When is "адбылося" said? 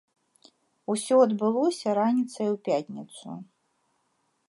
1.27-1.87